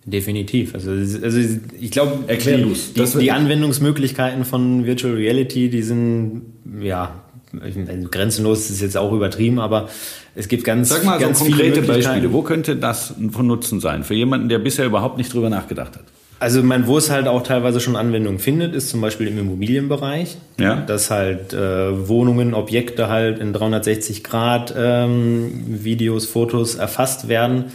[0.06, 0.76] Definitiv.
[0.76, 1.40] Also, also
[1.80, 6.44] ich glaube, Erklär die, die, die Anwendungsmöglichkeiten von Virtual Reality, die sind
[6.80, 9.90] ja meine, grenzenlos ist jetzt auch übertrieben, aber
[10.36, 12.04] es gibt ganz, Sag mal so ganz konkrete viele Möglichkeiten.
[12.08, 12.34] Beispiele.
[12.34, 16.04] Wo könnte das von Nutzen sein für jemanden, der bisher überhaupt nicht drüber nachgedacht hat?
[16.38, 20.38] Also man, wo es halt auch teilweise schon Anwendung findet, ist zum Beispiel im Immobilienbereich,
[20.60, 20.76] Ja.
[20.82, 27.66] dass halt äh, Wohnungen, Objekte halt in 360 Grad ähm, Videos, Fotos erfasst werden,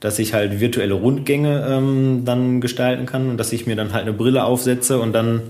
[0.00, 4.02] dass ich halt virtuelle Rundgänge ähm, dann gestalten kann und dass ich mir dann halt
[4.02, 5.42] eine Brille aufsetze und dann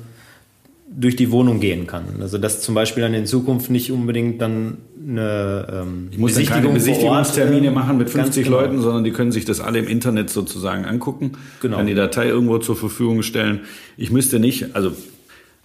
[0.93, 2.05] durch die Wohnung gehen kann.
[2.21, 6.45] Also dass zum Beispiel dann in Zukunft nicht unbedingt dann eine ähm, Ich muss dann
[6.45, 8.61] keine vor Ort, Besichtigungstermine ähm, machen mit ganz 50 genau.
[8.61, 11.33] Leuten, sondern die können sich das alle im Internet sozusagen angucken,
[11.63, 11.77] Genau.
[11.77, 13.61] kann die Datei irgendwo zur Verfügung stellen.
[13.97, 14.93] Ich müsste nicht, also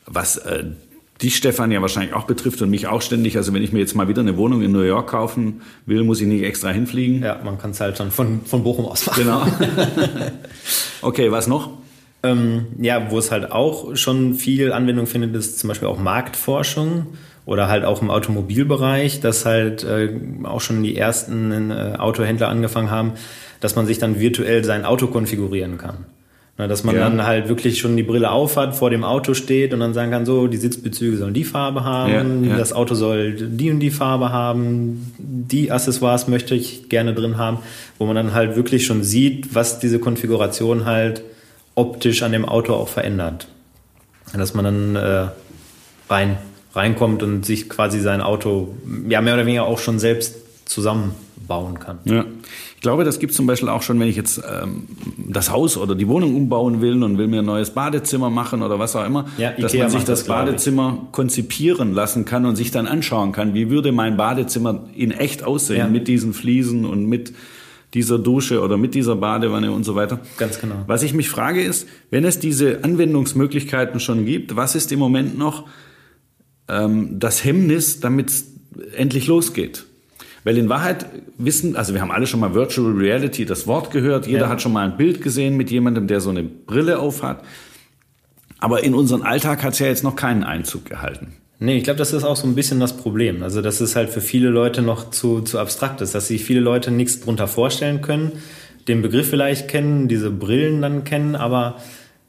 [0.06, 0.66] was äh,
[1.22, 3.96] dich, Stefan, ja wahrscheinlich auch betrifft und mich auch ständig, also wenn ich mir jetzt
[3.96, 7.24] mal wieder eine Wohnung in New York kaufen will, muss ich nicht extra hinfliegen.
[7.24, 9.24] Ja, man kann es halt dann von, von Bochum aus machen.
[9.24, 9.46] Genau.
[11.02, 11.70] okay, was noch?
[12.24, 17.08] Ähm, ja, wo es halt auch schon viel Anwendung findet, ist zum Beispiel auch Marktforschung
[17.46, 22.90] oder halt auch im Automobilbereich, dass halt äh, auch schon die ersten äh, Autohändler angefangen
[22.90, 23.14] haben,
[23.60, 26.06] dass man sich dann virtuell sein Auto konfigurieren kann.
[26.58, 27.02] Na, dass man Ja.
[27.10, 30.26] dann halt wirklich schon die Brille aufhat, vor dem Auto steht und dann sagen kann,
[30.26, 32.58] so, die Sitzbezüge sollen die Farbe haben, Ja, ja.
[32.58, 37.58] das Auto soll die und die Farbe haben, die Accessoires möchte ich gerne drin haben,
[38.00, 41.24] wo man dann halt wirklich schon sieht, was diese Konfiguration halt
[41.76, 43.50] optisch an dem Auto auch verändert.
[44.34, 45.28] Dass man dann äh,
[46.10, 46.38] rein,
[46.74, 48.76] reinkommt und sich quasi sein Auto
[49.10, 52.00] ja mehr oder weniger auch schon selbst zusammenbauen kann.
[52.06, 52.26] Ja.
[52.86, 54.84] Ich glaube, das gibt zum Beispiel auch schon, wenn ich jetzt ähm,
[55.18, 58.78] das Haus oder die Wohnung umbauen will und will mir ein neues Badezimmer machen oder
[58.78, 60.28] was auch immer, Ja, dass man sich das, das.
[60.28, 65.44] Badezimmer konzipieren lassen kann und sich dann anschauen kann, wie würde mein Badezimmer in echt
[65.44, 65.88] aussehen Ja.
[65.88, 67.34] mit diesen Fliesen und mit
[67.96, 70.20] dieser Dusche oder mit dieser Badewanne und so weiter.
[70.38, 70.76] Ganz genau.
[70.86, 75.40] Was ich mich frage ist, wenn es diese Anwendungsmöglichkeiten schon gibt, was ist im Moment
[75.40, 75.66] noch
[76.70, 78.46] ähm, das Hemmnis, damit es
[78.96, 79.86] endlich losgeht?
[80.46, 84.28] Weil in Wahrheit wissen, also wir haben alle schon mal Virtual Reality das Wort gehört,
[84.28, 84.50] jeder Ja.
[84.50, 87.44] hat schon mal ein Bild gesehen mit jemandem, der so eine Brille aufhat.
[88.60, 91.34] Aber in unseren Alltag hat es ja jetzt noch keinen Einzug gehalten.
[91.60, 93.42] Nee, ich glaube, das ist auch so ein bisschen das Problem.
[93.42, 96.60] Also, dass es halt für viele Leute noch zu, zu abstrakt ist, dass sich viele
[96.60, 98.32] Leute nichts drunter vorstellen können,
[98.88, 101.78] den Begriff vielleicht kennen, diese Brillen dann kennen, aber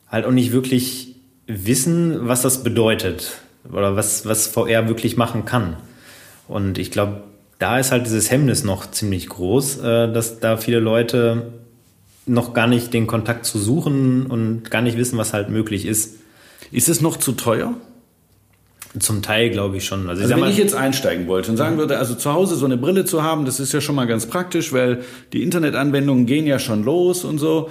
[0.08, 3.32] halt auch nicht wirklich wissen, was das bedeutet
[3.70, 5.76] oder was, was VR wirklich machen kann.
[6.48, 7.24] Und ich glaube,
[7.58, 11.52] da ist halt dieses Hemmnis noch ziemlich groß, äh, dass da viele Leute
[12.26, 16.16] noch gar nicht den Kontakt zu suchen und gar nicht wissen, was halt möglich ist.
[16.72, 17.74] Ist es noch zu teuer?
[18.98, 20.08] Zum Teil glaube ich schon.
[20.08, 22.64] Also, Also wenn mal, ich jetzt einsteigen wollte und sagen würde, also zu Hause so
[22.64, 26.46] eine Brille zu haben, das ist ja schon mal ganz praktisch, weil die Internetanwendungen gehen
[26.46, 27.68] ja schon los und so.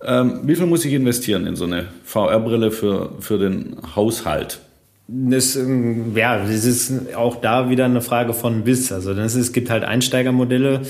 [0.00, 4.60] Ähm, wie viel muss ich investieren in so eine VR-Brille für, für den Haushalt?
[5.10, 8.92] Das, ähm, ja, das ist auch da wieder eine Frage von bis.
[8.92, 10.82] Also das ist, es gibt halt Einsteigermodelle,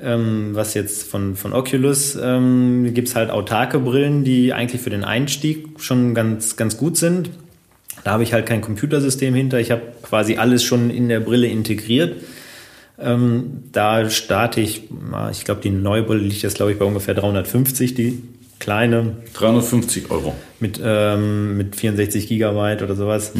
[0.00, 4.90] ähm, was jetzt von, von Oculus ähm, gibt es halt autarke Brillen, die eigentlich für
[4.90, 7.30] den Einstieg schon ganz, ganz gut sind.
[8.02, 9.60] Da habe ich halt kein Computersystem hinter.
[9.60, 12.20] Ich habe quasi alles schon in der Brille integriert.
[12.98, 16.84] Ähm, da starte ich, na, ich glaube, die neue Brille liegt jetzt, glaube ich, bei
[16.84, 18.22] ungefähr 350, die
[18.62, 20.34] kleine 350 Euro.
[20.60, 23.32] mit, ähm, mit 64 Gigabyte oder sowas.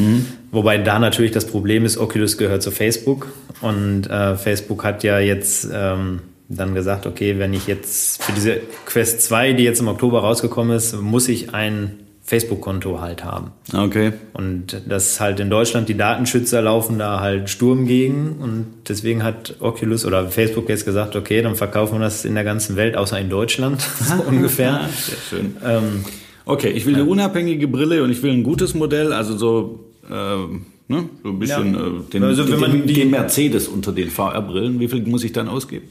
[0.51, 3.29] Wobei da natürlich das Problem ist, Oculus gehört zu Facebook
[3.61, 8.61] und äh, Facebook hat ja jetzt ähm, dann gesagt, okay, wenn ich jetzt für diese
[8.85, 13.51] Quest 2, die jetzt im Oktober rausgekommen ist, muss ich ein Facebook-Konto halt haben.
[13.75, 14.13] Okay.
[14.33, 19.57] Und das halt in Deutschland, die Datenschützer laufen da halt Sturm gegen und deswegen hat
[19.61, 23.19] Oculus oder Facebook jetzt gesagt, okay, dann verkaufen wir das in der ganzen Welt, außer
[23.19, 24.89] in Deutschland, so ungefähr.
[24.97, 25.57] Sehr schön.
[25.65, 26.05] Ähm,
[26.45, 30.67] Okay, ich will eine unabhängige Brille und ich will ein gutes Modell, also so, ähm,
[30.89, 31.81] ne, so ein bisschen Ja.
[31.87, 34.81] äh, den, Also wenn man den, die- den Mercedes unter den VR-Brillen.
[34.81, 35.85] Wie viel muss ich dann ausgeben?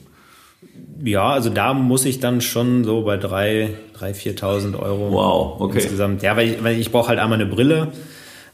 [1.04, 5.80] Ja, also da muss ich dann schon so bei 3.000, 3.000, 4.000 Euro Wow, okay.
[5.80, 6.22] insgesamt.
[6.22, 7.90] Ja, weil ich, weil ich brauche halt einmal eine Brille.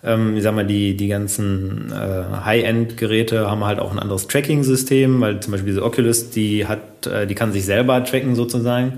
[0.04, 5.20] Ähm, ich sag mal, die, die ganzen äh, High-End-Geräte haben halt auch ein anderes Tracking-System,
[5.22, 8.94] weil zum Beispiel diese Oculus, die hat, äh, die kann sich selber tracken sozusagen.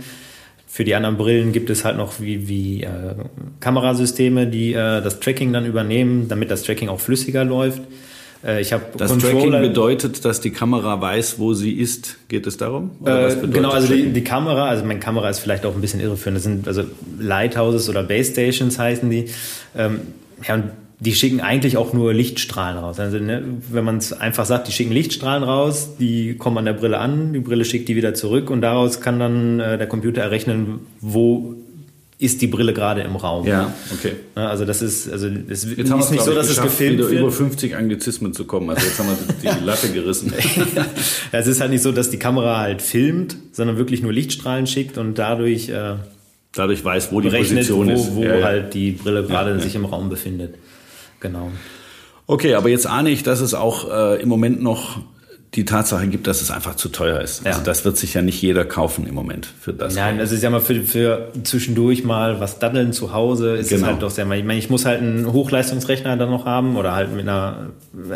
[0.67, 3.15] Für die anderen Brillen gibt es halt noch wie, wie äh,
[3.59, 7.81] Kamerasysteme, die äh, das Tracking dann übernehmen, damit das Tracking auch flüssiger läuft.
[8.43, 12.17] Äh, ich habe Das Tracking bedeutet, dass die Kamera weiß, wo sie ist.
[12.27, 12.91] Geht es darum?
[13.05, 16.37] Äh, genau, also die, die Kamera, also meine Kamera ist vielleicht auch ein bisschen irreführend.
[16.37, 16.83] Das sind also
[17.19, 19.25] Lighthouses oder Base Stations heißen die.
[19.75, 19.99] Ähm,
[20.47, 20.65] ja, und
[21.01, 22.99] die schicken eigentlich auch nur Lichtstrahlen raus.
[22.99, 26.73] Also ne, wenn man es einfach sagt, die schicken Lichtstrahlen raus, die kommen an der
[26.73, 30.21] Brille an, die Brille schickt die wieder zurück und daraus kann dann äh, der Computer
[30.21, 31.55] errechnen, wo
[32.19, 33.47] ist die Brille gerade im Raum.
[33.47, 34.11] Ja, okay.
[34.35, 37.21] Also das ist, also es Jetzt ist haben nicht so, dass es gefilmt wieder wird.
[37.21, 38.69] über 50 Anglizismen zu kommen.
[38.69, 39.07] Also jetzt haben
[39.41, 40.33] wir die Latte gerissen.
[41.31, 44.67] Ja, es ist halt nicht so, dass die Kamera halt filmt, sondern wirklich nur Lichtstrahlen
[44.67, 45.95] schickt und dadurch äh,
[46.53, 48.15] Dadurch weiß, wo die berechnet, Position wo, ist.
[48.15, 48.43] wo Ja, ja.
[48.45, 50.55] halt die Brille gerade sich im Raum befindet.
[51.19, 51.51] Genau.
[52.25, 54.99] Okay, aber jetzt ahne ich, dass es auch äh, im Moment noch
[55.55, 57.43] die Tatsache gibt, dass es einfach zu teuer ist.
[57.45, 57.65] Also Ja.
[57.65, 59.95] das wird sich ja nicht jeder kaufen im Moment für das.
[59.95, 63.81] Nein, also ich sag mal, für, für zwischendurch mal was daddeln zu Hause ist Genau.
[63.81, 66.93] es halt doch sehr, ich meine, ich muss halt einen Hochleistungsrechner dann noch haben oder
[66.93, 67.69] halt mit einer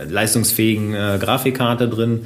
[0.10, 2.26] leistungsfähigen äh, Grafikkarte drin.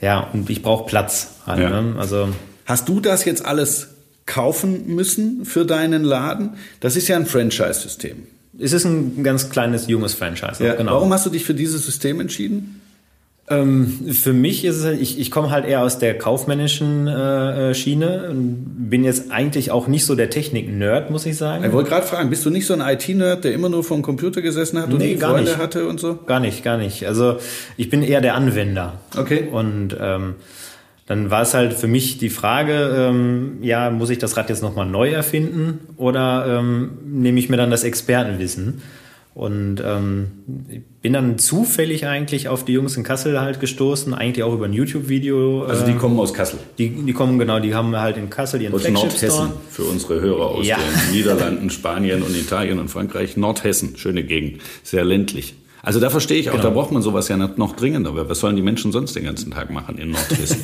[0.00, 1.82] Ja, und ich brauche Platz halt, Ja.
[1.82, 1.98] ne?
[1.98, 2.28] Also
[2.66, 3.88] Hast du das jetzt alles
[4.24, 6.54] kaufen müssen für deinen Laden?
[6.80, 8.16] Das ist ja ein Franchise-System.
[8.58, 10.64] es ist ein ganz kleines, junges Franchise.
[10.64, 10.92] Ja, genau.
[10.94, 12.80] Warum hast du dich für dieses System entschieden?
[13.50, 17.74] Ähm, für mich ist es, ich, ich komme halt eher aus der kaufmännischen äh, äh,
[17.74, 21.62] Schiene und bin jetzt eigentlich auch nicht so der Technik-Nerd, muss ich sagen.
[21.62, 24.02] Ich wollte gerade fragen, bist du nicht so ein IT-Nerd, der immer nur vor dem
[24.02, 25.58] Computer gesessen hat und Nee, Freunde nicht.
[25.58, 26.18] hatte und so?
[26.26, 27.06] Gar nicht, gar nicht.
[27.06, 27.36] Also
[27.76, 28.94] ich bin eher der Anwender.
[29.14, 29.48] Okay.
[29.52, 30.36] Und ähm,
[31.06, 34.62] dann war es halt für mich die Frage, ähm, ja, muss ich das Rad jetzt
[34.62, 38.80] nochmal neu erfinden oder ähm, nehme ich mir dann das Expertenwissen?
[39.34, 40.28] Und ähm,
[41.02, 44.72] bin dann zufällig eigentlich auf die Jungs in Kassel halt gestoßen, eigentlich auch über ein
[44.72, 45.64] YouTube-Video.
[45.64, 46.60] Also die äh, kommen aus Kassel?
[46.78, 50.20] Die, die kommen, genau, die haben halt in Kassel ihren aus Flagship Nordhessen, für unsere
[50.20, 50.76] Hörer aus ja.
[50.76, 53.36] den Niederlanden, Spanien und Italien und Frankreich.
[53.36, 55.56] Nordhessen, schöne Gegend, sehr ländlich.
[55.82, 56.64] Also da verstehe ich auch, genau.
[56.64, 59.50] da braucht man sowas ja noch dringender, weil was sollen die Menschen sonst den ganzen
[59.50, 60.60] Tag machen in Nordhessen?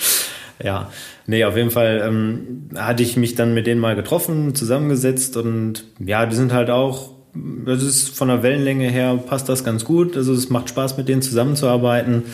[0.64, 0.90] ja,
[1.26, 5.84] nee, auf jeden Fall ähm, hatte ich mich dann mit denen mal getroffen, zusammengesetzt und
[5.98, 7.15] ja, die sind halt auch
[7.64, 10.16] das ist von der Wellenlänge her passt das ganz gut.
[10.16, 12.24] Also es macht Spaß, mit denen zusammenzuarbeiten.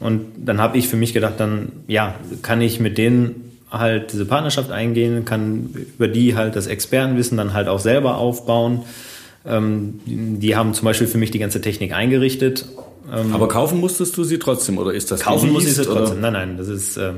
[0.00, 4.26] Und dann habe ich für mich gedacht, dann ja, kann ich mit denen halt diese
[4.26, 8.82] Partnerschaft eingehen, kann über die halt das Expertenwissen dann halt auch selber aufbauen.
[9.46, 12.66] Ähm, die haben zum Beispiel für mich die ganze Technik eingerichtet.
[13.12, 16.18] Ähm, Aber kaufen musstest du sie trotzdem oder ist das Kaufen muss ich sie trotzdem.
[16.18, 16.30] Oder?
[16.30, 16.96] Nein, nein, das ist.
[16.96, 17.12] Äh,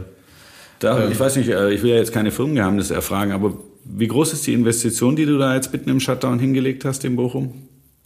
[0.79, 4.33] da, ich weiß nicht, äh, ich will ja jetzt keine Firmengeheimnisse erfragen, aber wie groß
[4.33, 7.53] ist die Investition, die du da jetzt mitten im Shutdown hingelegt hast in Bochum?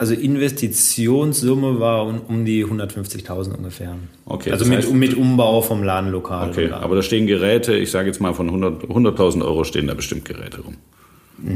[0.00, 3.96] Also Investitionssumme war um, um die 150.000 ungefähr.
[4.26, 4.52] Okay.
[4.52, 6.50] Also mit, heißt, mit Umbau vom Ladenlokal.
[6.50, 9.94] Okay, aber da stehen Geräte, ich sage jetzt mal von 100.000 100 Euro stehen da
[9.94, 10.76] bestimmt Geräte rum.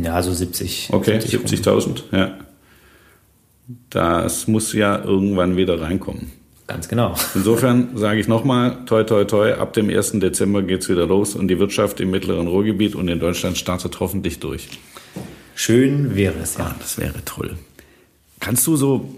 [0.03, 0.89] Ja, so 70.
[0.93, 2.39] Okay, 70.000, 70 ja.
[3.91, 6.33] Das muss ja irgendwann wieder reinkommen.
[6.73, 7.15] Ganz genau.
[7.35, 10.13] Insofern sage ich nochmal, toi, toi, toi, ab dem 1.
[10.13, 14.01] Dezember geht es wieder los und die Wirtschaft im mittleren Ruhrgebiet und in Deutschland startet
[14.01, 14.69] hoffentlich durch.
[15.55, 16.69] Schön wäre es, ja.
[16.69, 17.57] Ah, das wäre toll.
[18.41, 19.15] Kannst du so,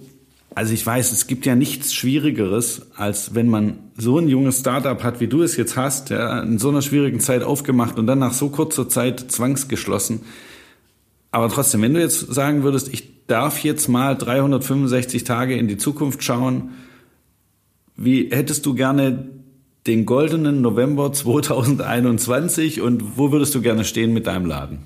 [0.56, 5.00] also ich weiß, es gibt ja nichts Schwierigeres, als wenn man so ein junges Startup
[5.04, 8.18] hat, wie du es jetzt hast, ja, in so einer schwierigen Zeit aufgemacht und dann
[8.18, 10.22] nach so kurzer Zeit zwangsgeschlossen.
[11.30, 15.76] Aber trotzdem, wenn du jetzt sagen würdest, ich darf jetzt mal 365 Tage in die
[15.76, 16.70] Zukunft schauen,
[17.96, 19.26] wie hättest du gerne
[19.86, 24.78] den goldenen November 2021 und wo würdest du gerne stehen mit deinem Laden?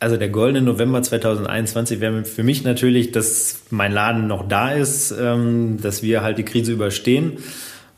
[0.00, 5.10] Also der goldene November 2021 wäre für mich natürlich, dass mein Laden noch da ist,
[5.10, 7.38] ähm, dass wir halt die Krise überstehen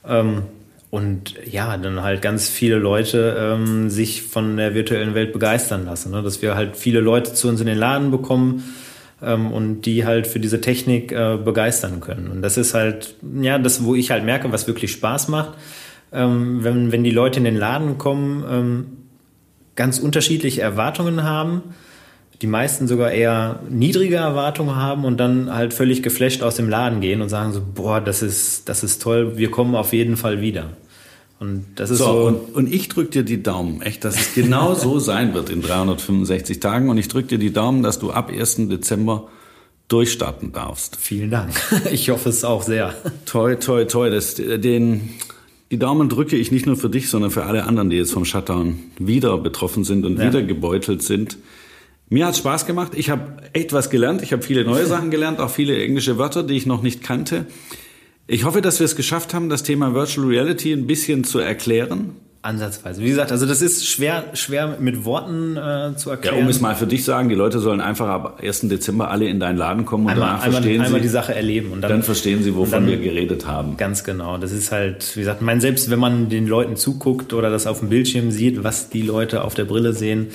[0.08, 0.42] ähm,
[0.90, 6.10] und ja, dann halt ganz viele Leute ähm, sich von der virtuellen Welt begeistern lassen.
[6.10, 6.22] Ne?
[6.22, 8.64] Dass wir halt viele Leute zu uns in den Laden bekommen,
[9.22, 12.30] ähm, und die halt für diese Technik äh, begeistern können.
[12.30, 15.54] Und das ist halt, ja, das, wo ich halt merke, was wirklich Spaß macht,
[16.12, 18.86] ähm, wenn, wenn die Leute in den Laden kommen, ähm,
[19.76, 21.62] ganz unterschiedliche Erwartungen haben,
[22.42, 27.00] die meisten sogar eher niedrige Erwartungen haben und dann halt völlig geflasht aus dem Laden
[27.00, 30.40] gehen und sagen so, boah, das ist, das ist toll, wir kommen auf jeden Fall
[30.40, 30.70] wieder.
[31.40, 32.04] Und das ist so.
[32.04, 35.48] so und, und ich drücke dir die Daumen, echt, dass es genau so sein wird
[35.48, 36.90] in 365 Tagen.
[36.90, 38.68] Und ich drücke dir die Daumen, dass du ab 1.
[38.68, 39.28] Dezember
[39.88, 40.96] durchstarten darfst.
[40.96, 41.52] Vielen Dank.
[41.92, 42.94] Ich hoffe es auch sehr.
[43.24, 44.10] Toi, toi, toi.
[44.10, 45.10] Das, den,
[45.70, 48.26] die Daumen drücke ich nicht nur für dich, sondern für alle anderen, die jetzt vom
[48.26, 50.26] Shutdown wieder betroffen sind und ja.
[50.26, 51.38] wieder gebeutelt sind.
[52.10, 52.92] Mir hat Spaß gemacht.
[52.94, 54.20] Ich habe echt was gelernt.
[54.20, 57.46] Ich habe viele neue Sachen gelernt, auch viele englische Wörter, die ich noch nicht kannte.
[58.32, 62.14] Ich hoffe, dass wir es geschafft haben, das Thema Virtual Reality ein bisschen zu erklären.
[62.42, 63.02] Ansatzweise.
[63.02, 66.36] Wie gesagt, also das ist schwer, schwer mit Worten äh, zu erklären.
[66.36, 68.60] Ja, um es mal für dich sagen, die Leute sollen einfach ab 1.
[68.62, 71.34] Dezember alle in deinen Laden kommen und einmal, danach einmal, verstehen einmal sie, die Sache
[71.34, 73.76] erleben und dann, dann verstehen sie, wovon dann, wir geredet haben.
[73.76, 74.38] Ganz genau.
[74.38, 77.80] Das ist halt, wie gesagt, mein, selbst wenn man den Leuten zuguckt oder das auf
[77.80, 80.28] dem Bildschirm sieht, was die Leute auf der Brille sehen,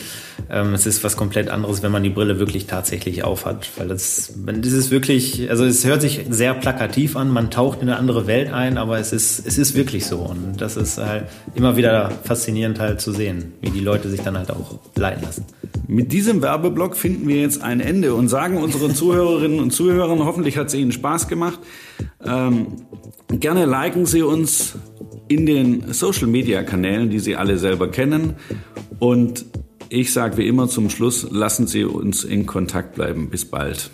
[0.51, 4.31] ähm, es ist was komplett anderes, wenn man die Brille wirklich tatsächlich aufhat, weil das,
[4.45, 8.27] das ist wirklich, also es hört sich sehr plakativ an, man taucht in eine andere
[8.27, 11.23] Welt ein, aber es ist, es ist wirklich so und das ist halt
[11.55, 15.23] immer wieder faszinierend spannend halt zu sehen, wie die Leute sich dann halt auch leiten
[15.23, 15.45] lassen.
[15.87, 20.57] Mit diesem Werbeblock finden wir jetzt ein Ende und sagen unseren Zuhörerinnen und Zuhörern, hoffentlich
[20.57, 21.59] hat es Ihnen Spaß gemacht.
[22.23, 22.67] Ähm,
[23.29, 24.75] gerne liken Sie uns
[25.27, 28.35] in den Social-Media-Kanälen, die Sie alle selber kennen.
[28.99, 29.45] Und
[29.89, 33.29] ich sage wie immer zum Schluss, lassen Sie uns in Kontakt bleiben.
[33.29, 33.91] Bis bald.